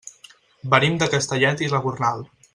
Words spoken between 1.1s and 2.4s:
Castellet i la Gornal.